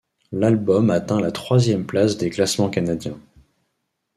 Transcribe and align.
L'album 0.31 0.89
atteint 0.89 1.19
la 1.21 1.31
troisième 1.31 1.85
place 1.85 2.17
des 2.17 2.31
classements 2.31 2.71
canadiens. 2.71 3.19